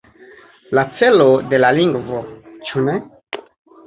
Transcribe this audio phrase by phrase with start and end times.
[0.77, 2.21] La celo de la lingvo,
[2.71, 2.97] ĉu ne?